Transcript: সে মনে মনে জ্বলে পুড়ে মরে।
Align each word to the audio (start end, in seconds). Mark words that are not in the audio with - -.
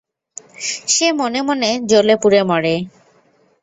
সে 0.87 1.07
মনে 1.11 1.39
মনে 1.41 1.69
জ্বলে 1.89 2.15
পুড়ে 2.21 2.41
মরে। 2.43 2.75